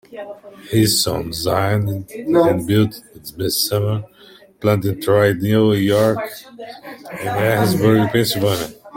He 0.71 0.87
soon 0.87 1.27
designed 1.27 2.09
and 2.09 2.67
built 2.67 2.99
Bessemer 3.37 4.03
plants 4.59 4.87
in 4.87 4.99
Troy, 4.99 5.33
New 5.33 5.73
York, 5.73 6.27
and 7.11 7.19
Harrisburg, 7.19 8.09
Pennsylvania. 8.11 8.73